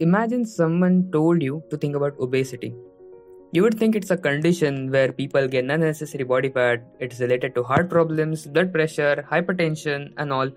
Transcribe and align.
Imagine 0.00 0.44
someone 0.44 1.08
told 1.12 1.40
you 1.40 1.62
to 1.70 1.76
think 1.76 1.94
about 1.94 2.18
obesity. 2.18 2.74
You 3.52 3.62
would 3.62 3.78
think 3.78 3.94
it's 3.94 4.10
a 4.10 4.16
condition 4.16 4.90
where 4.90 5.12
people 5.12 5.46
gain 5.46 5.70
unnecessary 5.70 6.24
body 6.24 6.48
fat, 6.48 6.84
it's 6.98 7.20
related 7.20 7.54
to 7.54 7.62
heart 7.62 7.88
problems, 7.90 8.44
blood 8.44 8.72
pressure, 8.72 9.24
hypertension, 9.30 10.12
and 10.16 10.32
all. 10.32 10.50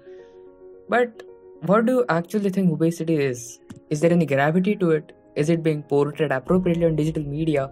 But 0.90 1.22
what 1.68 1.86
do 1.86 1.98
you 1.98 2.06
actually 2.10 2.50
think 2.50 2.72
obesity 2.72 3.16
is? 3.16 3.60
Is 3.92 4.02
there 4.02 4.12
any 4.12 4.26
gravity 4.26 4.76
to 4.78 4.90
it? 4.90 5.12
Is 5.36 5.52
it 5.52 5.62
being 5.62 5.84
portrayed 5.84 6.32
appropriately 6.32 6.86
on 6.86 6.96
digital 6.96 7.22
media? 7.22 7.70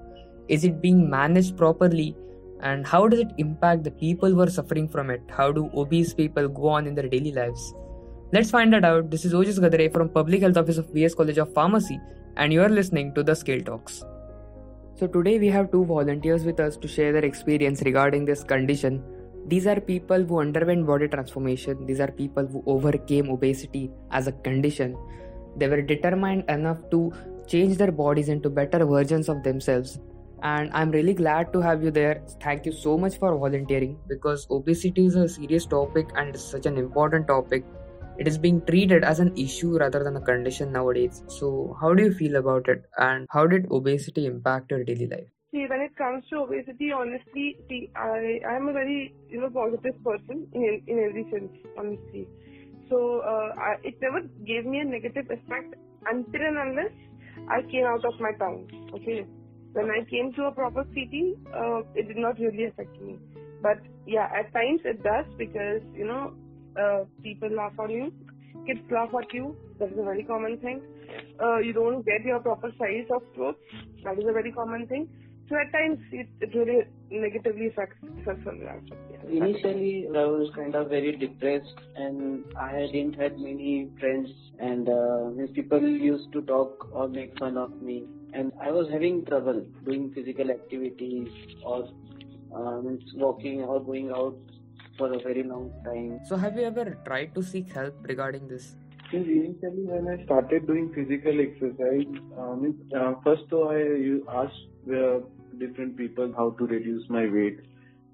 Is 0.47 0.66
it 0.66 0.84
being 0.84 1.09
managed 1.09 1.57
properly? 1.57 2.16
And 2.61 2.86
how 2.86 3.07
does 3.07 3.21
it 3.21 3.32
impact 3.39 3.86
the 3.86 3.91
people 3.91 4.29
who 4.29 4.41
are 4.41 4.52
suffering 4.52 4.88
from 4.88 5.09
it? 5.09 5.23
How 5.29 5.52
do 5.52 5.71
obese 5.73 6.13
people 6.13 6.47
go 6.47 6.68
on 6.68 6.86
in 6.86 6.93
their 6.93 7.09
daily 7.09 7.32
lives? 7.32 7.73
Let's 8.34 8.50
find 8.50 8.73
that 8.73 8.84
out. 8.84 9.12
This 9.12 9.23
is 9.23 9.34
Ojis 9.34 9.60
Gadare 9.60 9.94
from 9.94 10.10
Public 10.10 10.42
Health 10.42 10.57
Office 10.57 10.80
of 10.80 10.89
VS 10.89 11.14
College 11.14 11.38
of 11.38 11.54
Pharmacy, 11.54 12.00
and 12.38 12.52
you 12.52 12.64
are 12.64 12.70
listening 12.70 13.14
to 13.14 13.21
the 13.21 13.36
Scale 13.36 13.61
Talks. 13.61 14.04
So, 14.96 15.06
today 15.06 15.38
we 15.38 15.47
have 15.50 15.71
two 15.71 15.86
volunteers 15.86 16.43
with 16.43 16.60
us 16.60 16.75
to 16.78 16.88
share 16.88 17.14
their 17.14 17.24
experience 17.24 17.83
regarding 17.83 18.25
this 18.25 18.43
condition. 18.43 19.04
These 19.46 19.68
are 19.68 19.80
people 19.80 20.24
who 20.24 20.39
underwent 20.39 20.88
body 20.88 21.07
transformation, 21.07 21.86
these 21.86 22.00
are 22.00 22.10
people 22.10 22.47
who 22.47 22.64
overcame 22.66 23.30
obesity 23.30 23.92
as 24.10 24.25
a 24.25 24.32
condition. 24.32 24.97
They 25.55 25.68
were 25.68 25.83
determined 25.83 26.50
enough 26.50 26.80
to 26.89 27.14
change 27.46 27.78
their 27.78 27.92
bodies 27.92 28.30
into 28.30 28.50
better 28.50 28.83
versions 28.86 29.30
of 29.30 29.44
themselves. 29.44 30.00
And 30.42 30.71
I'm 30.74 30.89
really 30.89 31.14
glad 31.14 31.54
to 31.54 31.61
have 31.61 31.83
you 31.83 31.92
there. 31.92 32.23
Thank 32.42 32.66
you 32.66 32.72
so 32.72 32.97
much 32.97 33.19
for 33.19 33.38
volunteering 33.38 34.00
because 34.08 34.47
obesity 34.50 35.05
is 35.05 35.16
a 35.16 35.30
serious 35.30 35.67
topic 35.67 36.08
and 36.17 36.30
it's 36.33 36.44
such 36.44 36.66
an 36.66 36.80
important 36.80 37.28
topic 37.28 37.64
it 38.17 38.28
is 38.28 38.38
being 38.38 38.61
treated 38.66 39.03
as 39.03 39.19
an 39.19 39.36
issue 39.38 39.78
rather 39.78 40.03
than 40.03 40.16
a 40.16 40.22
condition 40.22 40.72
nowadays. 40.72 41.23
So, 41.28 41.78
how 41.80 41.94
do 41.94 42.03
you 42.03 42.14
feel 42.14 42.36
about 42.38 42.67
it, 42.67 42.83
and 42.97 43.28
how 43.30 43.47
did 43.47 43.72
obesity 43.72 44.25
impact 44.25 44.72
your 44.72 44.83
daily 44.83 45.08
life? 45.08 45.27
See, 45.52 45.66
when 45.69 45.81
it 45.81 45.95
comes 45.95 46.23
to 46.30 46.39
obesity, 46.39 46.91
honestly, 46.91 47.58
see, 47.69 47.89
I 47.95 48.39
I 48.47 48.55
am 48.55 48.67
a 48.67 48.73
very 48.73 49.13
you 49.30 49.41
know 49.41 49.49
positive 49.49 50.02
person 50.03 50.47
in 50.53 50.81
in 50.88 50.99
every 51.08 51.25
sense, 51.31 51.52
honestly. 51.77 52.27
So 52.89 53.21
uh, 53.21 53.49
I, 53.58 53.75
it 53.83 53.95
never 54.02 54.21
gave 54.45 54.66
me 54.66 54.80
a 54.80 54.86
negative 54.86 55.25
effect 55.31 55.75
until 56.11 56.41
and 56.41 56.58
unless 56.58 56.93
I 57.49 57.61
came 57.71 57.86
out 57.86 58.05
of 58.05 58.19
my 58.19 58.31
town. 58.33 58.67
Okay, 58.93 59.25
when 59.73 59.89
I 59.89 60.03
came 60.09 60.33
to 60.33 60.45
a 60.45 60.52
proper 60.52 60.86
city, 60.89 61.36
uh, 61.53 61.81
it 61.95 62.08
did 62.08 62.17
not 62.17 62.39
really 62.39 62.66
affect 62.66 63.02
me. 63.02 63.17
But 63.61 63.80
yeah, 64.05 64.30
at 64.38 64.53
times 64.53 64.81
it 64.86 65.03
does 65.03 65.25
because 65.38 65.81
you 65.93 66.05
know 66.05 66.33
uh, 66.79 67.05
people 67.23 67.49
laugh 67.49 67.73
on 67.79 67.89
you, 67.89 68.13
kids 68.65 68.81
laugh 68.91 69.09
at 69.19 69.33
you. 69.33 69.55
That 69.79 69.91
is 69.91 69.99
a 69.99 70.03
very 70.03 70.23
common 70.23 70.57
thing. 70.57 70.81
Uh, 71.41 71.57
you 71.57 71.73
don't 71.73 72.05
get 72.05 72.23
your 72.23 72.39
proper 72.39 72.71
size 72.79 73.05
of 73.11 73.21
clothes. 73.33 73.55
That 74.03 74.17
is 74.17 74.25
a 74.27 74.33
very 74.33 74.51
common 74.51 74.87
thing. 74.87 75.07
So 75.47 75.55
at 75.57 75.71
times 75.71 75.99
it, 76.11 76.27
it 76.41 76.55
really 76.55 76.85
negatively 77.11 77.67
affects 77.67 77.97
self-esteem. 78.23 78.67
Yeah. 79.11 79.45
Initially, 79.45 80.07
I 80.07 80.25
was 80.25 80.49
kind 80.55 80.73
of 80.73 80.89
very 80.89 81.15
depressed, 81.15 81.79
and 81.95 82.43
I 82.59 82.87
didn't 82.91 83.19
have 83.19 83.33
many 83.33 83.89
friends, 83.99 84.29
and 84.59 84.89
uh, 84.89 85.53
people 85.53 85.81
used 85.81 86.31
to 86.33 86.41
talk 86.41 86.87
or 86.91 87.07
make 87.07 87.37
fun 87.37 87.57
of 87.57 87.79
me, 87.79 88.05
and 88.33 88.51
I 88.59 88.71
was 88.71 88.89
having 88.91 89.23
trouble 89.25 89.63
doing 89.83 90.11
physical 90.15 90.49
activities 90.49 91.29
or 91.63 91.89
um, 92.55 92.99
walking 93.13 93.61
or 93.61 93.83
going 93.83 94.09
out 94.09 94.37
for 94.97 95.13
a 95.13 95.19
very 95.19 95.43
long 95.43 95.71
time. 95.83 96.19
So, 96.25 96.35
have 96.35 96.55
you 96.55 96.63
ever 96.63 96.97
tried 97.05 97.35
to 97.35 97.43
seek 97.43 97.71
help 97.71 97.95
regarding 98.07 98.47
this? 98.47 98.75
Since 99.11 99.27
initially 99.27 99.85
when 99.85 100.07
I 100.07 100.23
started 100.25 100.65
doing 100.67 100.91
physical 100.93 101.39
exercise, 101.39 102.09
um, 102.37 102.75
uh, 102.95 103.13
first 103.23 103.43
though 103.52 103.69
I 103.69 104.43
asked 104.43 104.67
uh, 104.89 105.19
different 105.59 105.95
people 105.97 106.33
how 106.35 106.52
to 106.52 106.65
reduce 106.65 107.07
my 107.09 107.27
weight. 107.31 107.59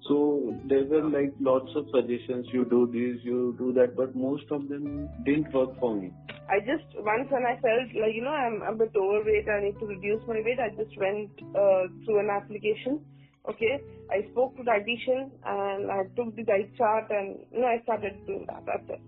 So 0.08 0.54
there 0.66 0.84
were 0.84 1.04
like 1.04 1.32
lots 1.40 1.70
of 1.76 1.86
suggestions. 1.94 2.46
You 2.52 2.64
do 2.64 2.86
this, 2.86 3.24
you 3.24 3.54
do 3.58 3.72
that, 3.74 3.96
but 3.96 4.14
most 4.16 4.44
of 4.50 4.68
them 4.68 5.08
didn't 5.24 5.52
work 5.54 5.78
for 5.78 5.94
me. 5.94 6.12
I 6.50 6.58
just 6.60 6.84
once 6.98 7.30
when 7.30 7.46
I 7.46 7.54
felt 7.62 7.88
like 7.96 8.14
you 8.14 8.22
know 8.22 8.34
I'm 8.34 8.62
a 8.62 8.74
bit 8.74 8.92
overweight, 8.94 9.48
I 9.48 9.64
need 9.64 9.78
to 9.78 9.86
reduce 9.86 10.20
my 10.26 10.42
weight. 10.44 10.58
I 10.60 10.70
just 10.76 10.96
went 10.98 11.30
uh, 11.56 11.88
through 12.04 12.18
an 12.18 12.30
application 12.30 13.00
Okay, 13.48 13.80
I 14.08 14.30
spoke 14.30 14.56
to 14.56 14.62
the 14.62 14.70
dietitian 14.70 15.30
and 15.44 15.90
I 15.90 16.04
took 16.14 16.36
the 16.36 16.44
diet 16.44 16.76
chart 16.76 17.10
and 17.10 17.38
you 17.50 17.60
know 17.60 17.66
I 17.66 17.80
started 17.82 18.24
doing 18.26 18.46
that. 18.48 18.62
That's 18.66 18.88
it. 18.88 19.00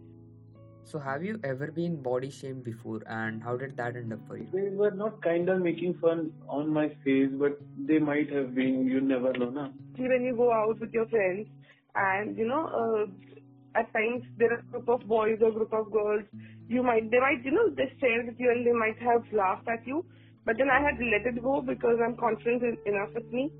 So 0.87 0.99
have 0.99 1.23
you 1.23 1.41
ever 1.45 1.69
been 1.69 2.03
body 2.03 2.31
shamed 2.31 2.65
before 2.65 3.01
and 3.07 3.43
how 3.43 3.57
did 3.57 3.77
that 3.77 3.97
end 3.97 4.13
up 4.13 4.19
for 4.27 4.37
you? 4.37 4.49
They 4.53 4.69
were 4.69 4.91
not 4.91 5.23
kind 5.23 5.49
of 5.49 5.63
making 5.63 5.95
fun 5.95 6.33
on 6.49 6.69
my 6.69 6.89
face, 7.05 7.31
but 7.33 7.59
they 7.79 7.99
might 7.99 8.31
have 8.33 8.55
been. 8.55 8.87
You 8.87 9.01
never 9.01 9.33
know, 9.33 9.51
na. 9.51 9.69
See, 9.97 10.09
when 10.09 10.25
you 10.25 10.37
go 10.37 10.53
out 10.53 10.81
with 10.81 10.93
your 10.93 11.07
friends 11.07 11.47
and 11.95 12.37
you 12.37 12.49
know, 12.49 12.67
uh, 12.67 13.79
at 13.79 13.93
times 13.93 14.25
there 14.37 14.53
are 14.53 14.59
a 14.59 14.63
group 14.63 14.89
of 14.89 15.07
boys 15.07 15.39
or 15.43 15.53
group 15.53 15.73
of 15.73 15.93
girls, 15.93 16.25
you 16.69 16.83
might 16.83 17.09
they 17.11 17.21
might 17.21 17.45
you 17.45 17.53
know 17.53 17.71
they 17.71 17.91
stare 17.99 18.25
with 18.27 18.35
you 18.39 18.51
and 18.51 18.67
they 18.67 18.73
might 18.73 18.99
have 18.99 19.23
laughed 19.33 19.69
at 19.69 19.87
you. 19.87 20.05
But 20.45 20.59
then 20.59 20.69
I 20.69 20.81
had 20.83 20.99
let 20.99 21.25
it 21.25 21.41
go 21.41 21.63
because 21.63 21.99
I'm 22.05 22.17
confident 22.17 22.79
enough 22.85 23.15
with 23.15 23.33
me 23.33 23.51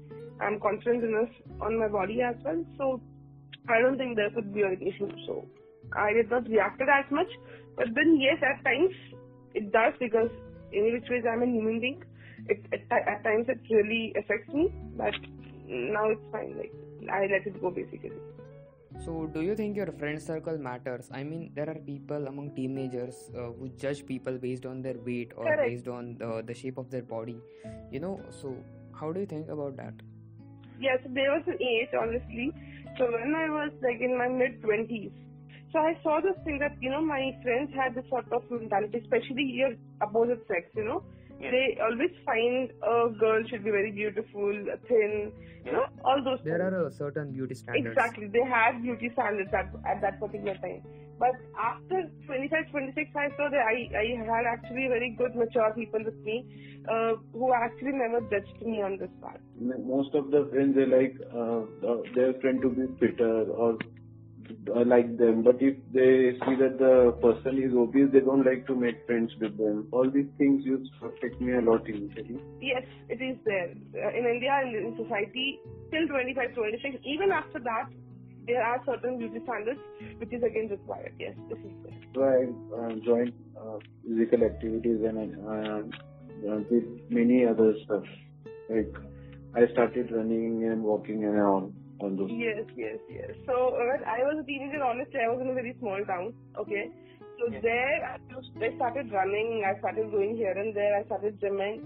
I'm 0.45 0.61
confident 0.61 1.05
enough 1.05 1.31
on 1.61 1.79
my 1.79 1.89
body 1.89 2.21
as 2.23 2.37
well. 2.45 2.65
So 2.79 3.01
I 3.69 3.81
don't 3.81 3.97
think 3.97 4.17
there 4.17 4.31
could 4.31 4.53
be 4.53 4.63
an 4.63 4.79
issue. 4.81 5.11
So 5.27 5.47
I 5.97 6.13
did 6.13 6.31
not 6.31 6.49
react 6.49 6.81
as 6.81 7.11
much. 7.11 7.29
But 7.77 7.87
then 7.95 8.19
yes, 8.21 8.43
at 8.43 8.63
times 8.65 8.95
it 9.55 9.73
does 9.73 9.95
because 9.99 10.31
in 10.73 10.93
which 10.93 11.09
ways 11.11 11.25
I'm 11.31 11.43
a 11.43 11.47
human 11.47 11.81
being. 11.81 12.03
It, 12.47 12.65
it, 12.73 12.87
at 12.91 13.25
times 13.25 13.47
it 13.49 13.61
really 13.71 14.13
affects 14.19 14.53
me, 14.53 14.69
but 14.97 15.15
now 15.67 16.11
it's 16.11 16.27
fine. 16.31 16.59
Like 16.59 16.75
I 17.11 17.23
let 17.23 17.47
it 17.47 17.61
go 17.61 17.71
basically. 17.71 18.13
So, 19.05 19.27
do 19.27 19.41
you 19.41 19.57
think 19.57 19.77
your 19.77 19.91
friend 19.93 20.23
circle 20.23 20.57
matters? 20.57 21.09
I 21.13 21.25
mean, 21.25 21.51
there 21.55 21.69
are 21.69 21.75
people 21.75 22.29
among 22.29 22.55
teenagers 22.55 23.31
uh, 23.37 23.51
who 23.59 23.69
judge 23.77 24.07
people 24.07 24.39
based 24.39 24.67
on 24.67 24.83
their 24.83 24.95
weight 25.05 25.33
or 25.37 25.45
Correct. 25.45 25.69
based 25.69 25.89
on 25.89 26.17
the, 26.17 26.43
the 26.47 26.55
shape 26.55 26.79
of 26.79 26.91
their 26.91 27.03
body. 27.03 27.41
You 27.91 28.01
know, 28.01 28.21
so 28.31 28.57
how 28.93 29.13
do 29.13 29.21
you 29.21 29.27
think 29.27 29.49
about 29.49 29.77
that? 29.79 29.95
Yeah, 30.81 30.97
so 31.03 31.09
there 31.13 31.33
was 31.33 31.43
an 31.47 31.59
age, 31.61 31.91
honestly. 31.99 32.53
So 32.99 33.11
when 33.11 33.35
I 33.35 33.51
was 33.51 33.73
like 33.83 34.01
in 34.01 34.17
my 34.17 34.29
mid 34.29 34.63
20s, 34.63 35.13
so 35.73 35.81
I 35.81 35.99
saw 36.03 36.21
this 36.21 36.39
thing 36.45 36.59
that, 36.61 36.77
you 36.81 36.91
know, 36.91 37.03
my 37.03 37.35
friends 37.43 37.71
had 37.75 37.95
this 37.95 38.05
sort 38.09 38.31
of 38.33 38.49
mentality, 38.49 38.99
especially 38.99 39.43
your 39.43 39.75
opposite 40.01 40.47
sex, 40.47 40.71
you 40.77 40.85
know. 40.85 41.03
They 41.41 41.79
always 41.83 42.11
find 42.25 42.71
a 42.83 43.11
girl 43.19 43.43
should 43.49 43.65
be 43.65 43.71
very 43.71 43.93
beautiful, 43.93 44.53
thin, 44.89 45.33
you 45.65 45.73
know, 45.73 45.87
all 46.05 46.23
those 46.25 46.39
There 46.45 46.59
things. 46.59 46.73
are 46.73 46.87
a 46.87 46.91
certain 46.93 47.33
beauty 47.33 47.55
standards. 47.55 47.97
Exactly. 47.97 48.27
They 48.29 48.45
had 48.45 48.83
beauty 48.83 49.11
standards 49.13 49.51
at, 49.53 49.69
at 49.87 50.01
that 50.01 50.21
particular 50.21 50.55
time. 50.55 50.83
But 51.19 51.35
after 51.59 52.11
25, 52.27 52.71
26, 52.71 53.11
I 53.15 53.29
saw 53.37 53.49
that 53.51 53.63
I, 53.63 53.87
I 53.95 54.07
had 54.25 54.47
actually 54.47 54.89
very 54.89 55.15
good, 55.17 55.35
mature 55.37 55.73
people 55.75 56.01
with 56.05 56.19
me 56.25 56.45
uh, 56.91 57.15
who 57.33 57.53
actually 57.55 57.93
never 57.93 58.21
judged 58.23 58.61
me 58.63 58.83
on 58.83 58.99
this 58.99 59.11
part. 59.23 59.41
Most 59.59 60.15
of 60.15 60.31
the 60.31 60.49
friends 60.51 60.75
they 60.75 60.87
like 60.87 61.15
uh, 61.33 61.63
uh, 61.87 62.03
their 62.15 62.35
friend 62.41 62.61
to 62.63 62.69
be 62.71 62.87
fitter 62.99 63.45
or 63.51 63.79
uh, 64.75 64.85
like 64.85 65.17
them, 65.19 65.43
but 65.43 65.57
if 65.61 65.77
they 65.93 66.39
see 66.45 66.55
that 66.57 66.79
the 66.79 67.17
person 67.23 67.63
is 67.63 67.73
obese, 67.75 68.11
they 68.13 68.21
don't 68.21 68.45
like 68.45 68.67
to 68.67 68.75
make 68.75 69.05
friends 69.07 69.33
with 69.41 69.57
them. 69.57 69.89
All 69.93 70.11
these 70.11 70.29
things 70.39 70.65
used 70.65 70.91
to 71.01 71.07
affect 71.07 71.41
me 71.41 71.55
a 71.55 71.61
lot 71.61 71.89
initially. 71.89 72.39
Yes, 72.61 72.85
it 73.09 73.21
is 73.23 73.37
there. 73.45 73.73
Uh, 73.95 74.11
in 74.11 74.27
India 74.27 74.53
and 74.63 74.75
in 74.75 74.97
society, 75.03 75.61
till 75.91 76.07
25, 76.09 76.55
26, 76.55 76.97
even 77.05 77.31
after 77.31 77.61
that, 77.61 77.89
there 78.47 78.63
are 78.63 78.81
certain 78.85 79.19
beauty 79.19 79.41
standards 79.45 79.81
which 80.19 80.33
is 80.33 80.43
again 80.43 80.69
required. 80.71 81.15
Yes, 81.19 81.35
this 81.49 81.59
is 81.59 81.73
there. 81.85 81.99
So 82.15 82.23
I 82.23 82.45
uh, 82.77 82.95
joined 83.05 83.33
uh, 83.57 83.79
physical 84.07 84.45
activities 84.45 85.01
and 85.05 85.19
I 85.19 85.81
uh, 86.49 86.59
did 86.71 87.11
many 87.11 87.47
other 87.47 87.75
stuff. 87.85 88.05
Like 88.69 88.93
I 89.55 89.73
started 89.73 90.11
running 90.13 90.65
and 90.65 90.83
walking 90.83 91.25
and 91.25 91.41
all. 91.41 91.73
On 92.01 92.17
those. 92.17 92.31
Yes, 92.31 92.65
yes, 92.77 92.99
yes. 93.09 93.31
So 93.47 93.71
when 93.73 94.03
I 94.05 94.19
was 94.27 94.43
a 94.43 94.47
teenager, 94.47 94.83
honestly, 94.83 95.21
I 95.23 95.29
was 95.29 95.41
in 95.41 95.51
a 95.51 95.55
very 95.55 95.77
small 95.79 96.01
town. 96.07 96.35
Okay, 96.59 96.91
so 97.39 97.53
Yeah. 97.53 97.61
there 97.61 97.99
I, 98.05 98.19
was, 98.35 98.51
I 98.61 98.75
started 98.77 99.13
running. 99.13 99.63
I 99.67 99.79
started 99.79 100.11
going 100.11 100.37
here 100.37 100.53
and 100.53 100.75
there. 100.75 100.97
I 100.99 101.05
started 101.05 101.41
gymming. 101.41 101.83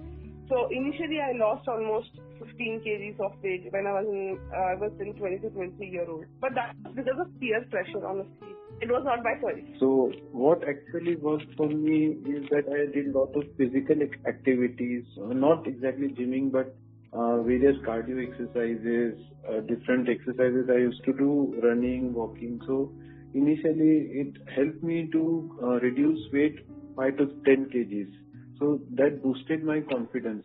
So 0.48 0.68
initially, 0.72 1.20
I 1.20 1.32
lost 1.36 1.68
almost 1.68 2.08
15 2.38 2.80
kgs 2.80 3.20
of 3.20 3.32
weight 3.42 3.68
when 3.70 3.86
I 3.86 3.92
was 4.00 4.06
in 4.08 4.38
uh, 4.50 4.72
I 4.72 4.74
was 4.76 4.92
in 4.98 5.12
20 5.14 5.38
to 5.40 5.50
23 5.50 5.90
year 5.90 6.08
old. 6.08 6.24
But 6.40 6.54
that 6.54 6.74
was 6.84 6.94
because 6.94 7.20
of 7.20 7.28
peer 7.40 7.64
pressure, 7.70 8.06
honestly. 8.06 8.54
It 8.80 8.88
was 8.88 9.02
not 9.04 9.22
by 9.24 9.34
choice. 9.42 9.64
So 9.80 10.12
what 10.32 10.62
actually 10.66 11.16
worked 11.16 11.52
for 11.56 11.68
me 11.68 12.16
is 12.24 12.48
that 12.50 12.64
I 12.70 12.86
did 12.94 13.12
lot 13.12 13.34
of 13.36 13.44
physical 13.58 13.96
activities, 14.26 15.04
uh, 15.20 15.34
not 15.34 15.66
exactly 15.66 16.08
gymming, 16.08 16.52
but 16.52 16.74
uh, 17.12 17.42
various 17.42 17.76
cardio 17.86 18.22
exercises, 18.26 19.18
uh, 19.48 19.60
different 19.60 20.08
exercises 20.08 20.68
I 20.70 20.78
used 20.78 21.04
to 21.04 21.12
do, 21.12 21.58
running, 21.62 22.12
walking. 22.12 22.60
So 22.66 22.92
initially 23.34 24.10
it 24.22 24.36
helped 24.54 24.82
me 24.82 25.08
to 25.12 25.58
uh, 25.62 25.66
reduce 25.80 26.20
weight 26.32 26.66
5 26.96 27.16
to 27.18 27.26
10 27.44 27.70
kgs. 27.74 28.10
So 28.58 28.80
that 28.94 29.22
boosted 29.22 29.64
my 29.64 29.80
confidence. 29.80 30.44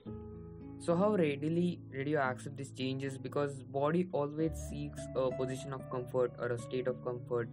So 0.80 0.96
how 0.96 1.16
readily 1.16 1.80
did 1.92 2.08
you 2.08 2.18
accept 2.18 2.58
these 2.58 2.72
changes? 2.72 3.18
Because 3.18 3.64
body 3.64 4.08
always 4.12 4.52
seeks 4.70 5.00
a 5.16 5.32
position 5.32 5.74
of 5.74 5.90
comfort 5.90 6.34
or 6.40 6.48
a 6.48 6.60
state 6.60 6.88
of 6.88 7.04
comfort. 7.04 7.50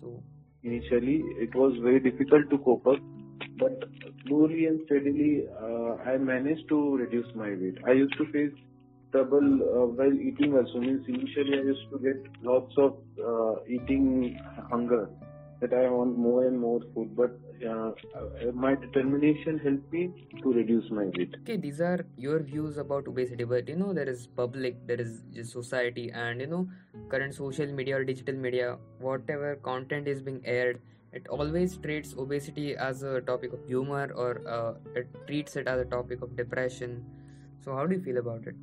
So 0.00 0.22
initially 0.62 1.22
it 1.38 1.54
was 1.54 1.76
very 1.82 2.00
difficult 2.00 2.50
to 2.50 2.58
cope 2.58 2.86
up, 2.86 2.98
but 3.58 3.84
slowly 4.26 4.66
and 4.66 4.80
steadily 4.86 5.46
uh, 5.62 5.96
I 6.10 6.16
managed 6.18 6.68
to 6.68 6.96
reduce 6.96 7.34
my 7.34 7.50
weight. 7.50 7.78
I 7.86 7.92
used 7.92 8.16
to 8.18 8.26
face 8.32 8.52
trouble 9.12 9.62
uh, 9.62 9.86
while 9.98 10.12
eating 10.12 10.54
also. 10.54 10.80
Means 10.80 11.06
initially 11.08 11.58
I 11.58 11.62
used 11.62 11.90
to 11.90 11.98
get 11.98 12.16
lots 12.42 12.74
of 12.78 12.96
uh, 13.24 13.62
eating 13.68 14.38
hunger 14.70 15.08
that 15.60 15.72
I 15.72 15.88
want 15.88 16.18
more 16.18 16.46
and 16.46 16.58
more 16.60 16.80
food, 16.94 17.16
but 17.16 17.38
uh, 17.66 17.92
my 18.52 18.74
determination 18.74 19.58
helped 19.58 19.92
me 19.92 20.10
to 20.42 20.52
reduce 20.52 20.90
my 20.90 21.04
weight. 21.16 21.36
Okay, 21.42 21.56
these 21.56 21.80
are 21.80 22.04
your 22.16 22.40
views 22.40 22.76
about 22.76 23.06
obesity, 23.06 23.44
but 23.44 23.68
you 23.68 23.76
know 23.76 23.92
there 23.92 24.08
is 24.08 24.26
public, 24.26 24.86
there 24.86 25.00
is 25.00 25.22
society, 25.50 26.10
and 26.12 26.40
you 26.40 26.46
know 26.46 26.68
current 27.08 27.34
social 27.34 27.66
media 27.66 27.96
or 27.96 28.04
digital 28.04 28.34
media, 28.34 28.76
whatever 28.98 29.56
content 29.56 30.08
is 30.08 30.20
being 30.20 30.42
aired, 30.44 30.80
it 31.14 31.28
always 31.28 31.76
treats 31.76 32.14
obesity 32.18 32.76
as 32.76 33.02
a 33.02 33.20
topic 33.20 33.52
of 33.52 33.64
humor 33.66 34.12
or 34.16 34.30
uh, 34.48 34.74
it 34.94 35.08
treats 35.26 35.56
it 35.56 35.68
as 35.68 35.80
a 35.80 35.84
topic 35.84 36.22
of 36.22 36.36
depression. 36.36 37.04
So 37.64 37.74
how 37.74 37.86
do 37.86 37.94
you 37.94 38.02
feel 38.02 38.18
about 38.18 38.46
it? 38.46 38.56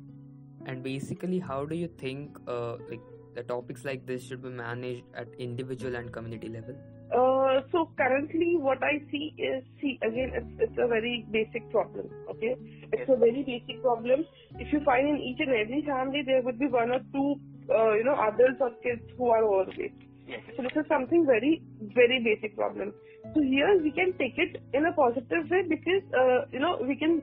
And 0.66 0.82
basically, 0.82 1.38
how 1.38 1.64
do 1.64 1.74
you 1.74 1.88
think 1.98 2.38
uh, 2.46 2.76
like 2.90 3.00
the 3.34 3.42
topics 3.42 3.84
like 3.84 4.06
this 4.06 4.22
should 4.22 4.42
be 4.42 4.50
managed 4.50 5.04
at 5.14 5.28
individual 5.38 5.96
and 5.96 6.12
community 6.12 6.48
level? 6.48 6.76
Uh, 7.12 7.60
so 7.72 7.90
currently 7.96 8.56
what 8.58 8.82
I 8.82 9.02
see 9.10 9.34
is, 9.38 9.64
see 9.80 9.98
again, 10.02 10.32
it's, 10.34 10.70
it's 10.70 10.78
a 10.78 10.86
very 10.86 11.26
basic 11.30 11.70
problem, 11.70 12.08
okay? 12.30 12.56
It's 12.92 13.10
a 13.10 13.16
very 13.16 13.42
basic 13.42 13.82
problem. 13.82 14.24
If 14.58 14.72
you 14.72 14.80
find 14.84 15.08
in 15.08 15.16
each 15.16 15.40
and 15.40 15.50
every 15.50 15.84
family, 15.86 16.22
there 16.24 16.42
would 16.42 16.58
be 16.58 16.68
one 16.68 16.90
or 16.90 17.00
two, 17.12 17.40
uh, 17.74 17.92
you 17.94 18.04
know, 18.04 18.14
adults 18.14 18.60
or 18.60 18.70
kids 18.82 19.02
who 19.16 19.28
are 19.28 19.44
overweight. 19.44 20.11
Yes. 20.26 20.40
So 20.56 20.62
this 20.62 20.72
is 20.76 20.86
something 20.88 21.26
very, 21.26 21.62
very 21.94 22.22
basic 22.22 22.56
problem. 22.56 22.92
So 23.34 23.42
here 23.42 23.80
we 23.82 23.90
can 23.90 24.12
take 24.18 24.38
it 24.38 24.62
in 24.72 24.86
a 24.86 24.92
positive 24.92 25.50
way 25.50 25.62
because, 25.68 26.02
uh, 26.14 26.46
you 26.52 26.60
know, 26.60 26.78
we 26.80 26.96
can 26.96 27.22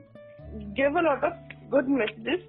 give 0.76 0.94
a 0.94 1.02
lot 1.02 1.24
of 1.24 1.32
good 1.70 1.88
messages 1.88 2.40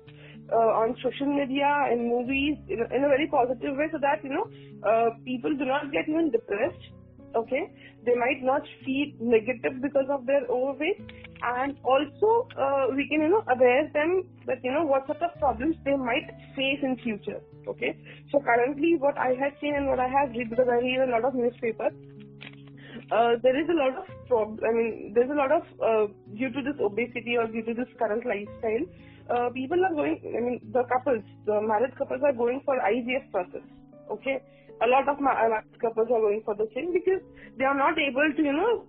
uh, 0.52 0.82
on 0.82 0.96
social 1.02 1.28
media 1.28 1.88
and 1.90 2.08
movies 2.08 2.58
in 2.68 2.82
a, 2.82 2.96
in 2.96 3.04
a, 3.04 3.08
very 3.08 3.28
positive 3.28 3.78
way 3.78 3.88
so 3.92 3.98
that 4.00 4.24
you 4.24 4.30
know 4.30 4.48
uh, 4.84 5.10
people 5.24 5.56
do 5.56 5.66
not 5.66 5.92
get 5.92 6.10
even 6.10 6.32
depressed 6.32 6.90
okay 7.36 7.72
they 8.06 8.16
might 8.16 8.42
not 8.44 8.62
feel 8.84 9.08
negative 9.20 9.82
because 9.82 10.08
of 10.10 10.26
their 10.26 10.42
overweight 10.50 11.00
and 11.44 11.78
also 11.84 12.48
uh, 12.58 12.88
we 12.96 13.08
can 13.08 13.22
you 13.22 13.30
know 13.30 13.44
aware 13.54 13.90
them 13.94 14.24
that 14.46 14.64
you 14.64 14.72
know 14.72 14.84
what 14.84 15.06
sort 15.08 15.22
of 15.22 15.38
problems 15.40 15.76
they 15.86 15.96
might 15.96 16.28
face 16.56 16.80
in 16.84 16.98
future 16.98 17.42
okay 17.68 17.98
so 18.32 18.40
currently 18.40 18.96
what 18.98 19.18
i 19.18 19.30
have 19.34 19.54
seen 19.62 19.76
and 19.76 19.88
what 19.88 20.00
i 20.00 20.08
have 20.08 20.30
read 20.30 20.50
because 20.50 20.68
i 20.70 20.78
read 20.78 21.02
a 21.08 21.12
lot 21.12 21.26
of 21.26 21.34
newspapers 21.34 21.94
uh, 23.12 23.36
there 23.44 23.60
is 23.60 23.68
a 23.70 23.74
lot 23.74 23.98
of 23.98 24.06
prob- 24.28 24.64
I 24.64 24.72
mean, 24.72 25.12
there's 25.14 25.30
a 25.30 25.36
lot 25.36 25.52
of 25.52 25.64
uh, 25.84 26.08
due 26.38 26.50
to 26.50 26.62
this 26.62 26.80
obesity 26.80 27.36
or 27.38 27.48
due 27.48 27.64
to 27.64 27.74
this 27.74 27.88
current 28.00 28.26
lifestyle, 28.26 28.86
uh, 29.30 29.50
people 29.50 29.84
are 29.84 29.94
going. 29.94 30.20
I 30.24 30.40
mean, 30.40 30.60
the 30.72 30.84
couples, 30.84 31.24
the 31.46 31.62
married 31.62 31.98
couples 31.98 32.22
are 32.24 32.34
going 32.34 32.62
for 32.64 32.80
IVF 32.80 33.32
process. 33.32 33.64
Okay, 34.10 34.40
a 34.82 34.88
lot 34.88 35.08
of 35.08 35.20
married 35.20 35.64
couples 35.82 36.08
are 36.08 36.22
going 36.22 36.42
for 36.44 36.56
the 36.56 36.68
same 36.74 36.94
because 36.94 37.22
they 37.58 37.66
are 37.66 37.76
not 37.76 38.00
able 38.00 38.28
to, 38.36 38.42
you 38.42 38.54
know, 38.54 38.86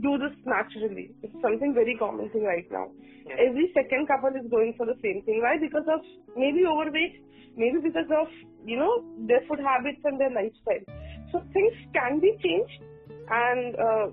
do 0.00 0.18
this 0.18 0.34
naturally. 0.44 1.14
It's 1.22 1.34
something 1.42 1.74
very 1.74 1.96
common 1.98 2.30
thing 2.30 2.44
right 2.44 2.66
now. 2.70 2.90
Yeah. 3.26 3.48
Every 3.48 3.70
second 3.74 4.08
couple 4.08 4.30
is 4.34 4.46
going 4.50 4.74
for 4.76 4.86
the 4.86 4.98
same 5.02 5.22
thing. 5.22 5.40
Why? 5.42 5.58
Because 5.60 5.86
of 5.86 6.00
maybe 6.36 6.66
overweight, 6.66 7.22
maybe 7.56 7.78
because 7.82 8.10
of 8.10 8.28
you 8.64 8.78
know 8.78 9.04
their 9.26 9.40
food 9.48 9.60
habits 9.60 10.00
and 10.04 10.18
their 10.18 10.30
lifestyle. 10.30 10.84
So 11.32 11.42
things 11.52 11.74
can 11.92 12.20
be 12.20 12.34
changed 12.42 12.82
and 13.30 13.74
uh, 13.76 14.06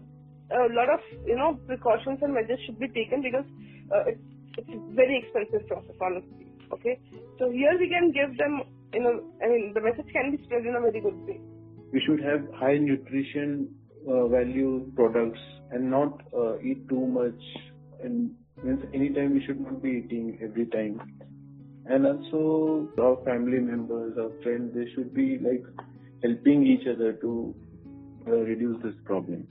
a 0.52 0.68
lot 0.74 0.90
of 0.90 1.00
you 1.26 1.36
know 1.36 1.60
precautions 1.68 2.20
and 2.22 2.34
measures 2.34 2.60
should 2.66 2.80
be 2.80 2.88
taken 2.90 3.22
because 3.22 3.46
uh, 3.94 4.12
it's, 4.12 4.22
it's 4.58 4.70
a 4.70 4.80
very 4.94 5.20
expensive 5.24 5.68
process 5.68 5.96
honestly 6.02 6.48
okay 6.72 7.00
so 7.40 7.50
here 7.50 7.76
we 7.80 7.88
can 7.88 8.12
give 8.12 8.38
them 8.38 8.62
you 8.94 9.02
know 9.02 9.24
i 9.44 9.48
mean 9.48 9.72
the 9.74 9.82
message 9.82 10.08
can 10.12 10.32
be 10.32 10.44
spread 10.44 10.66
in 10.66 10.76
a 10.76 10.82
very 10.82 11.00
good 11.00 11.16
way 11.28 11.40
we 11.92 12.02
should 12.06 12.22
have 12.24 12.42
high 12.56 12.78
nutrition 12.78 13.68
uh, 14.08 14.28
value 14.28 14.92
products 14.96 15.40
and 15.72 15.90
not 15.90 16.22
uh, 16.38 16.60
eat 16.60 16.88
too 16.90 17.06
much 17.06 17.42
and 18.04 18.32
means 18.64 18.84
anytime 18.94 19.34
we 19.34 19.44
should 19.46 19.60
not 19.60 19.82
be 19.82 20.04
eating 20.04 20.38
every 20.42 20.66
time 20.68 21.00
and 21.86 22.06
also 22.06 22.88
our 23.00 23.18
family 23.26 23.60
members 23.60 24.18
our 24.18 24.32
friends 24.44 24.74
they 24.76 24.88
should 24.94 25.14
be 25.14 25.40
like 25.40 25.64
helping 26.24 26.66
each 26.66 26.88
other 26.88 27.14
to 27.14 27.56
uh, 28.28 28.32
reduce 28.32 28.82
this 28.84 28.94
problem. 29.06 29.48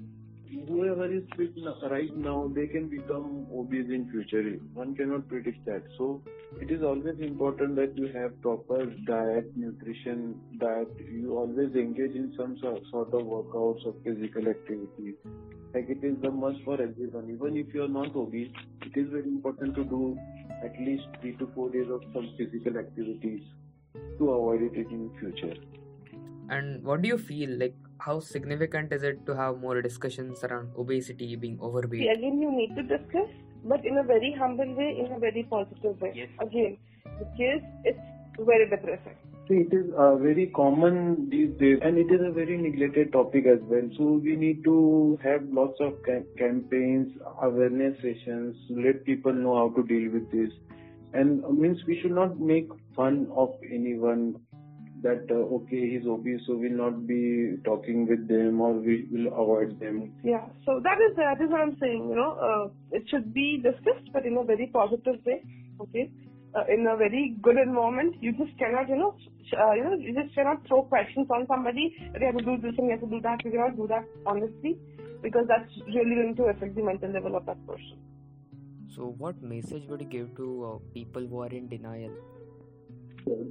Whoever 0.51 1.13
is 1.13 1.23
fit 1.37 1.53
right 1.91 2.17
now, 2.17 2.51
they 2.53 2.67
can 2.67 2.89
become 2.89 3.47
obese 3.55 3.89
in 3.89 4.11
future. 4.11 4.59
One 4.75 4.97
cannot 4.97 5.29
predict 5.29 5.65
that. 5.67 5.83
So 5.97 6.23
it 6.61 6.73
is 6.73 6.83
always 6.83 7.21
important 7.21 7.77
that 7.77 7.97
you 7.97 8.09
have 8.09 8.41
proper 8.43 8.87
diet, 9.07 9.57
nutrition, 9.57 10.35
that 10.59 10.89
you 10.99 11.37
always 11.37 11.75
engage 11.77 12.17
in 12.17 12.35
some 12.37 12.59
sort 12.59 13.15
of 13.15 13.23
workouts 13.23 13.87
or 13.87 13.95
physical 14.05 14.49
activities. 14.49 15.15
Like 15.73 15.89
it 15.89 16.03
is 16.03 16.17
the 16.21 16.33
must 16.33 16.59
for 16.65 16.83
everyone. 16.83 17.31
Even 17.31 17.57
if 17.57 17.73
you 17.73 17.85
are 17.85 17.89
not 17.89 18.17
obese, 18.17 18.51
it 18.83 18.99
is 18.99 19.09
very 19.11 19.29
important 19.29 19.77
to 19.77 19.85
do 19.85 20.19
at 20.65 20.73
least 20.81 21.05
three 21.21 21.37
to 21.37 21.49
four 21.55 21.71
days 21.71 21.87
of 21.89 22.03
some 22.13 22.29
physical 22.37 22.77
activities 22.77 23.43
to 24.19 24.31
avoid 24.31 24.63
it 24.63 24.75
in 24.75 25.11
future. 25.21 25.55
And 26.49 26.83
what 26.83 27.03
do 27.03 27.09
you 27.09 27.19
feel 27.19 27.51
like? 27.57 27.77
How 28.01 28.19
significant 28.19 28.93
is 28.95 29.03
it 29.03 29.27
to 29.27 29.37
have 29.37 29.59
more 29.61 29.83
discussions 29.83 30.43
around 30.43 30.71
obesity, 30.79 31.37
being 31.37 31.59
overweight? 31.61 32.01
See, 32.01 32.09
again, 32.09 32.41
you 32.41 32.51
need 32.51 32.75
to 32.77 32.83
discuss, 32.83 33.29
but 33.65 33.85
in 33.85 33.99
a 33.99 34.03
very 34.03 34.33
humble 34.33 34.75
way, 34.75 35.05
in 35.05 35.13
a 35.13 35.19
very 35.19 35.43
positive 35.43 36.01
way. 36.01 36.13
Yes. 36.15 36.29
Again, 36.41 36.79
because 37.19 37.61
it's 37.85 37.99
very 38.39 38.71
depressing. 38.71 39.17
See, 39.49 39.67
it 39.67 39.75
is 39.75 39.93
uh, 39.99 40.17
very 40.17 40.47
common 40.47 41.29
these 41.29 41.51
days, 41.59 41.81
and 41.83 41.99
it 41.99 42.11
is 42.11 42.21
a 42.25 42.31
very 42.31 42.57
neglected 42.57 43.13
topic 43.13 43.45
as 43.47 43.59
well. 43.65 43.87
So 43.99 44.05
we 44.25 44.35
need 44.35 44.65
to 44.65 45.19
have 45.23 45.43
lots 45.51 45.79
of 45.81 46.03
cam- 46.03 46.25
campaigns, 46.39 47.13
awareness 47.43 47.97
sessions, 48.01 48.57
let 48.71 49.05
people 49.05 49.33
know 49.33 49.57
how 49.57 49.69
to 49.77 49.87
deal 49.87 50.11
with 50.11 50.31
this. 50.31 50.51
And 51.13 51.45
uh, 51.45 51.51
means 51.51 51.85
we 51.87 52.01
should 52.01 52.13
not 52.13 52.41
make 52.41 52.69
fun 52.97 53.27
of 53.35 53.51
anyone 53.71 54.41
that 55.03 55.27
uh, 55.31 55.57
okay 55.57 55.91
he's 55.91 56.07
obese 56.07 56.41
so 56.47 56.57
we'll 56.57 56.81
not 56.85 57.07
be 57.07 57.57
talking 57.65 58.07
with 58.07 58.27
them 58.29 58.61
or 58.61 58.73
we 58.73 59.07
will 59.11 59.29
avoid 59.33 59.79
them. 59.81 60.13
Yeah. 60.23 60.47
So 60.65 60.81
that 60.83 60.99
is 61.07 61.17
that 61.17 61.41
is 61.41 61.51
what 61.51 61.61
i'm 61.61 61.77
saying 61.81 62.09
you 62.09 62.17
know 62.17 62.33
uh, 62.49 62.97
it 62.97 63.09
should 63.09 63.33
be 63.35 63.63
discussed 63.63 64.13
but 64.13 64.27
in 64.27 64.37
a 64.37 64.45
very 64.45 64.69
positive 64.73 65.17
way 65.25 65.45
okay? 65.81 66.11
Uh, 66.53 66.65
in 66.69 66.87
a 66.87 66.97
very 66.97 67.37
good 67.43 67.57
environment 67.57 68.17
you 68.21 68.33
just 68.33 68.57
cannot 68.59 68.89
you 68.89 68.97
know 68.97 69.15
uh, 69.57 69.73
you 69.73 69.85
know 69.85 69.95
you 69.95 70.15
just 70.15 70.35
cannot 70.35 70.67
throw 70.67 70.83
questions 70.83 71.29
on 71.31 71.47
somebody 71.47 71.95
you 72.19 72.27
have 72.27 72.37
to 72.37 72.45
do 72.45 72.57
this 72.61 72.75
and 72.79 72.87
you 72.87 72.93
have 72.93 73.01
to 73.01 73.07
do 73.07 73.21
that 73.21 73.45
you 73.45 73.53
cannot 73.53 73.77
do 73.77 73.87
that 73.87 74.05
honestly 74.27 74.77
because 75.23 75.47
that's 75.49 75.71
really 75.87 76.17
going 76.17 76.35
to 76.37 76.45
affect 76.45 76.75
the 76.75 76.83
mental 76.83 77.11
level 77.11 77.37
of 77.37 77.47
that 77.47 77.65
person. 77.67 77.99
So 78.95 79.15
what 79.19 79.41
message 79.43 79.85
would 79.89 80.01
you 80.01 80.07
give 80.07 80.37
to 80.37 80.65
uh, 80.65 80.79
people 80.95 81.27
who 81.27 81.43
are 81.43 81.49
in 81.49 81.69
denial 81.69 82.11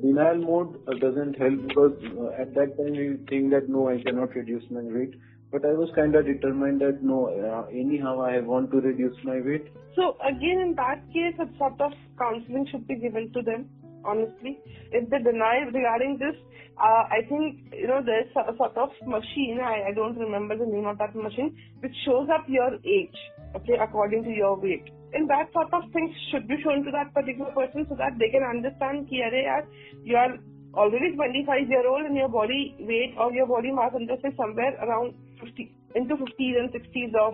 denial 0.01 0.37
mode 0.37 0.81
uh, 0.87 0.97
doesn't 0.99 1.37
help 1.37 1.67
because 1.67 1.97
uh, 2.17 2.41
at 2.41 2.53
that 2.55 2.77
time 2.77 2.95
you 2.95 3.19
think 3.29 3.51
that 3.51 3.69
no, 3.69 3.89
I 3.89 4.01
cannot 4.01 4.35
reduce 4.35 4.63
my 4.69 4.81
weight. 4.81 5.15
But 5.51 5.65
I 5.65 5.73
was 5.73 5.89
kind 5.95 6.13
of 6.15 6.25
determined 6.25 6.81
that 6.81 7.01
no, 7.01 7.27
uh, 7.27 7.69
anyhow 7.71 8.21
I 8.21 8.39
want 8.39 8.71
to 8.71 8.77
reduce 8.81 9.17
my 9.23 9.41
weight. 9.41 9.65
So 9.95 10.15
again, 10.21 10.61
in 10.61 10.75
that 10.75 11.01
case, 11.11 11.33
a 11.39 11.49
sort 11.57 11.81
of 11.81 11.91
counseling 12.19 12.67
should 12.69 12.87
be 12.87 12.95
given 12.95 13.31
to 13.33 13.41
them. 13.41 13.69
Honestly, 14.05 14.59
if 14.91 15.09
they 15.09 15.17
deny 15.17 15.65
regarding 15.73 16.17
this, 16.19 16.35
uh, 16.77 17.03
I 17.11 17.25
think 17.27 17.73
you 17.73 17.87
know 17.87 18.01
there's 18.05 18.29
a 18.37 18.55
sort 18.55 18.77
of 18.77 18.89
machine. 19.05 19.59
I, 19.61 19.89
I 19.89 19.93
don't 19.93 20.17
remember 20.17 20.55
the 20.55 20.65
name 20.65 20.85
of 20.85 20.97
that 20.99 21.15
machine, 21.15 21.57
which 21.81 21.91
shows 22.05 22.29
up 22.33 22.45
your 22.47 22.75
age, 22.85 23.17
okay, 23.55 23.75
according 23.81 24.23
to 24.23 24.29
your 24.29 24.55
weight 24.55 24.89
in 25.13 25.27
that 25.27 25.51
sort 25.53 25.73
of 25.73 25.83
things 25.91 26.11
should 26.31 26.47
be 26.47 26.55
shown 26.63 26.83
to 26.85 26.91
that 26.91 27.13
particular 27.13 27.51
person 27.51 27.85
so 27.89 27.95
that 27.95 28.17
they 28.19 28.29
can 28.29 28.43
understand 28.43 29.09
ki, 29.09 29.21
yaar, 29.23 29.65
you 30.03 30.15
are 30.15 30.37
already 30.73 31.15
25 31.15 31.69
year 31.69 31.87
old 31.87 32.05
and 32.05 32.15
your 32.15 32.29
body 32.29 32.75
weight 32.79 33.15
or 33.17 33.31
your 33.33 33.47
body 33.47 33.71
mass 33.71 33.91
index 33.95 34.21
is 34.23 34.33
somewhere 34.37 34.75
around 34.85 35.15
50 35.41 35.75
into 35.95 36.15
50s 36.15 36.59
and 36.59 36.69
60s 36.69 37.15
of 37.15 37.33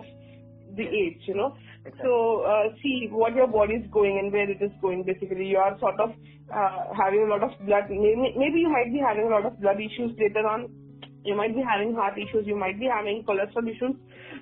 the 0.76 0.86
age 0.86 1.20
you 1.26 1.34
know. 1.34 1.56
Exactly. 1.84 2.02
so 2.02 2.42
uh, 2.42 2.64
see 2.82 3.08
what 3.10 3.34
your 3.34 3.46
body 3.46 3.74
is 3.74 3.86
going 3.92 4.18
and 4.18 4.32
where 4.32 4.50
it 4.50 4.60
is 4.60 4.72
going 4.80 5.04
basically. 5.04 5.46
You 5.46 5.58
are 5.58 5.78
sort 5.78 6.00
of 6.00 6.10
uh, 6.52 6.94
having 6.96 7.22
a 7.22 7.30
lot 7.30 7.42
of 7.42 7.52
blood. 7.66 7.84
Maybe, 7.90 8.34
maybe 8.36 8.60
you 8.60 8.70
might 8.70 8.92
be 8.92 8.98
having 8.98 9.26
a 9.26 9.30
lot 9.30 9.46
of 9.46 9.60
blood 9.60 9.76
issues 9.76 10.16
later 10.18 10.46
on 10.46 10.85
you 11.26 11.34
might 11.34 11.54
be 11.54 11.62
having 11.62 11.94
heart 11.94 12.18
issues, 12.18 12.46
you 12.46 12.56
might 12.56 12.78
be 12.78 12.86
having 12.86 13.24
cholesterol 13.24 13.68
issues. 13.68 13.96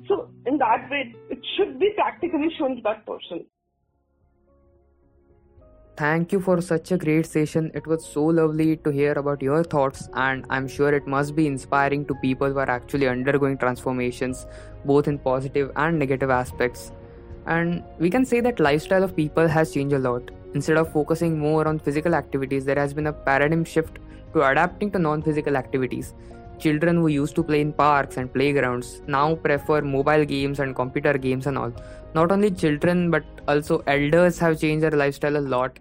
So 0.09 0.29
in 0.47 0.59
that 0.59 0.89
way, 0.91 1.15
it 1.31 1.39
should 1.57 1.79
be 1.79 1.91
practically 1.97 2.49
shown 2.59 2.77
to 2.77 2.83
that 2.83 3.07
person. 3.07 3.47
Thank 5.97 6.33
you 6.33 6.41
for 6.41 6.61
such 6.61 6.91
a 6.91 6.99
great 6.99 7.25
session. 7.25 7.71
It 7.73 7.87
was 7.87 8.05
so 8.05 8.25
lovely 8.25 8.77
to 8.79 8.91
hear 8.91 9.13
about 9.13 9.41
your 9.41 9.63
thoughts, 9.63 10.09
and 10.15 10.45
I'm 10.51 10.67
sure 10.67 10.93
it 10.93 11.07
must 11.07 11.37
be 11.37 11.47
inspiring 11.47 12.05
to 12.07 12.15
people 12.17 12.51
who 12.53 12.59
are 12.59 12.69
actually 12.69 13.07
undergoing 13.07 13.57
transformations, 13.57 14.45
both 14.85 15.07
in 15.07 15.19
positive 15.19 15.71
and 15.77 15.97
negative 15.97 16.31
aspects. 16.31 16.91
And 17.47 17.85
we 18.01 18.11
can 18.11 18.25
say 18.25 18.41
that 18.41 18.59
lifestyle 18.59 19.05
of 19.05 19.15
people 19.15 19.47
has 19.47 19.73
changed 19.73 19.95
a 19.95 20.01
lot. 20.01 20.33
Instead 20.55 20.79
of 20.79 20.93
focusing 20.93 21.39
more 21.39 21.69
on 21.69 21.79
physical 21.79 22.15
activities, 22.15 22.65
there 22.65 22.77
has 22.77 22.93
been 22.93 23.07
a 23.07 23.13
paradigm 23.13 23.65
shift 23.65 24.01
to 24.33 24.43
adapting 24.43 24.91
to 24.91 24.99
non 24.99 25.23
physical 25.23 25.57
activities. 25.57 26.13
Children 26.59 26.97
who 26.97 27.09
used 27.09 27.35
to 27.37 27.43
play 27.43 27.61
in 27.61 27.73
parks 27.73 28.17
and 28.17 28.33
playgrounds 28.33 29.03
now 29.07 29.35
prefer 29.35 29.81
mobile 29.83 30.25
games 30.25 30.61
and 30.61 30.75
computer 30.75 31.19
games 31.19 31.47
and 31.47 31.59
all. 31.59 31.73
Not 32.15 32.33
only 32.33 32.51
children 32.51 33.11
but 33.11 33.25
also 33.49 33.83
elders 33.87 34.39
have 34.39 34.61
changed 34.61 34.85
their 34.85 34.93
lifestyle 34.93 35.37
a 35.37 35.39
lot. 35.55 35.79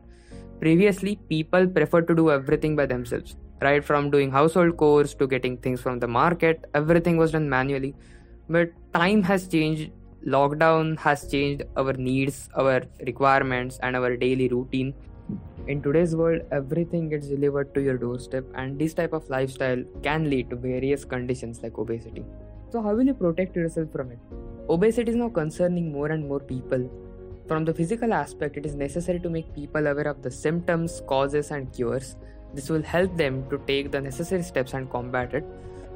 Previously, 0.59 1.17
people 1.29 1.67
preferred 1.67 2.07
to 2.07 2.15
do 2.15 2.31
everything 2.31 2.75
by 2.75 2.85
themselves. 2.85 3.35
Right 3.61 3.83
from 3.83 4.09
doing 4.09 4.31
household 4.31 4.77
chores 4.77 5.13
to 5.15 5.27
getting 5.27 5.57
things 5.57 5.81
from 5.81 5.99
the 5.99 6.07
market, 6.07 6.65
everything 6.73 7.17
was 7.17 7.31
done 7.31 7.49
manually. 7.49 7.95
But 8.49 8.71
time 8.93 9.23
has 9.23 9.47
changed, 9.47 9.91
lockdown 10.25 10.97
has 10.99 11.29
changed 11.29 11.63
our 11.77 11.93
needs, 11.93 12.49
our 12.55 12.81
requirements, 13.05 13.79
and 13.81 13.95
our 13.95 14.17
daily 14.17 14.47
routine 14.49 14.93
in 15.67 15.81
today's 15.81 16.13
world 16.13 16.41
everything 16.51 17.07
gets 17.09 17.27
delivered 17.27 17.73
to 17.73 17.81
your 17.81 17.97
doorstep 17.97 18.43
and 18.55 18.77
this 18.77 18.93
type 18.93 19.13
of 19.13 19.29
lifestyle 19.29 19.81
can 20.01 20.29
lead 20.29 20.49
to 20.49 20.55
various 20.55 21.05
conditions 21.05 21.61
like 21.63 21.77
obesity. 21.77 22.25
So 22.69 22.81
how 22.81 22.95
will 22.95 23.05
you 23.05 23.13
protect 23.13 23.55
yourself 23.55 23.91
from 23.91 24.11
it? 24.11 24.19
Obesity 24.69 25.11
is 25.11 25.15
now 25.15 25.29
concerning 25.29 25.91
more 25.91 26.07
and 26.07 26.27
more 26.27 26.39
people. 26.39 26.89
From 27.47 27.63
the 27.65 27.73
physical 27.73 28.13
aspect 28.13 28.57
it 28.57 28.65
is 28.65 28.75
necessary 28.75 29.19
to 29.21 29.29
make 29.29 29.53
people 29.55 29.87
aware 29.87 30.07
of 30.07 30.21
the 30.21 30.31
symptoms 30.31 31.01
causes 31.07 31.51
and 31.51 31.71
cures. 31.71 32.17
This 32.53 32.69
will 32.69 32.83
help 32.83 33.15
them 33.15 33.49
to 33.49 33.57
take 33.65 33.91
the 33.91 34.01
necessary 34.01 34.43
steps 34.43 34.73
and 34.73 34.89
combat 34.89 35.33
it. 35.33 35.45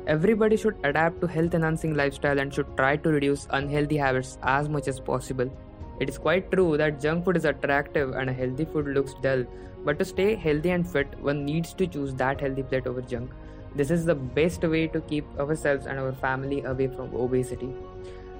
Everybody 0.08 0.56
should 0.56 0.78
adapt 0.86 1.20
to 1.20 1.28
health 1.28 1.54
enhancing 1.54 1.94
lifestyle 1.94 2.40
and 2.40 2.54
should 2.54 2.78
try 2.78 2.96
to 2.96 3.10
reduce 3.10 3.48
unhealthy 3.50 3.98
habits 3.98 4.38
as 4.44 4.70
much 4.70 4.88
as 4.88 5.02
possible 5.02 5.52
it 6.00 6.10
is 6.10 6.18
quite 6.18 6.51
true 6.51 6.77
that 6.77 7.01
junk 7.01 7.25
food 7.25 7.38
is 7.38 7.46
attractive 7.46 8.12
and 8.12 8.30
a 8.30 8.34
healthy 8.34 8.66
food 8.66 8.88
looks 8.88 9.13
dull, 9.22 9.44
but 9.84 9.98
to 10.00 10.06
stay 10.06 10.36
healthy 10.36 10.72
and 10.72 10.88
fit, 10.88 11.08
one 11.20 11.46
needs 11.46 11.74
to 11.74 11.88
choose 11.88 12.13
that 12.16 12.42
healthy 12.42 12.63
plate 12.63 12.88
over 12.88 13.01
junk. 13.01 13.32
This 13.75 13.92
is 13.92 14.06
the 14.06 14.16
best 14.16 14.63
way 14.63 14.88
to 14.88 15.01
keep 15.01 15.25
ourselves 15.39 15.86
and 15.86 16.00
our 16.00 16.12
family 16.12 16.63
away 16.63 16.88
from 16.88 17.13
obesity. 17.16 17.70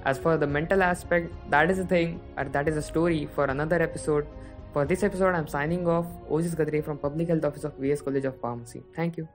As 0.05 0.17
for 0.17 0.37
the 0.37 0.47
mental 0.47 0.81
aspect, 0.83 1.33
that 1.49 1.69
is 1.69 1.79
a 1.79 1.85
thing, 1.85 2.21
or 2.37 2.45
that 2.45 2.67
is 2.67 2.77
a 2.77 2.81
story 2.81 3.27
for 3.35 3.45
another 3.45 3.81
episode. 3.81 4.25
For 4.73 4.85
this 4.85 5.03
episode, 5.03 5.35
I'm 5.35 5.47
signing 5.47 5.87
off. 5.87 6.05
Ojis 6.29 6.55
Gadre 6.55 6.83
from 6.83 6.97
Public 6.97 7.27
Health 7.27 7.45
Office 7.45 7.63
of 7.63 7.73
VS 7.75 8.01
College 8.01 8.25
of 8.25 8.39
Pharmacy. 8.39 8.83
Thank 8.95 9.17
you. 9.17 9.27